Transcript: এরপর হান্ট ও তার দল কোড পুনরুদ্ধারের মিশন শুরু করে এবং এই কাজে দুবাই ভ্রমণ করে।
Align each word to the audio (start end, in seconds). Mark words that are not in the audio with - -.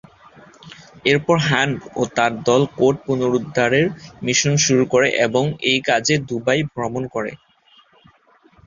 এরপর 1.05 1.37
হান্ট 1.47 1.77
ও 1.95 2.11
তার 2.15 2.31
দল 2.47 2.61
কোড 2.77 2.95
পুনরুদ্ধারের 3.05 3.85
মিশন 4.23 4.53
শুরু 4.65 4.83
করে 4.93 5.07
এবং 5.25 5.43
এই 5.69 5.79
কাজে 5.89 6.15
দুবাই 6.27 6.61
ভ্রমণ 6.71 7.03
করে। 7.15 7.31